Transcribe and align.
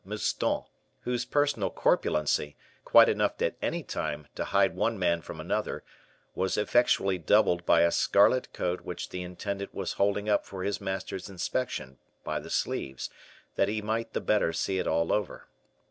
Mouston, 0.03 0.63
whose 1.01 1.25
personal 1.25 1.69
corpulency, 1.69 2.57
quite 2.83 3.07
enough 3.07 3.39
at 3.39 3.55
any 3.61 3.83
time 3.83 4.25
to 4.33 4.45
hide 4.45 4.75
one 4.75 4.97
man 4.97 5.21
from 5.21 5.39
another, 5.39 5.83
was 6.33 6.57
effectually 6.57 7.19
doubled 7.19 7.67
by 7.67 7.81
a 7.81 7.91
scarlet 7.91 8.51
coat 8.51 8.81
which 8.81 9.09
the 9.09 9.21
intendant 9.21 9.75
was 9.75 9.93
holding 9.93 10.27
up 10.27 10.43
for 10.43 10.63
his 10.63 10.81
master's 10.81 11.29
inspection, 11.29 11.99
by 12.23 12.39
the 12.39 12.49
sleeves, 12.49 13.11
that 13.57 13.67
he 13.67 13.79
might 13.79 14.13
the 14.13 14.19
better 14.21 14.51
see 14.51 14.79
it 14.79 14.87
all 14.87 15.13
over. 15.13 15.47